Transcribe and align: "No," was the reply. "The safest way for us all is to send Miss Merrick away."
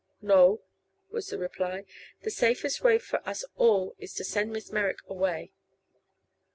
"No," 0.23 0.63
was 1.11 1.27
the 1.27 1.37
reply. 1.37 1.85
"The 2.23 2.31
safest 2.31 2.81
way 2.83 2.97
for 2.97 3.21
us 3.29 3.45
all 3.55 3.95
is 3.99 4.15
to 4.15 4.23
send 4.23 4.51
Miss 4.51 4.71
Merrick 4.71 5.07
away." 5.07 5.51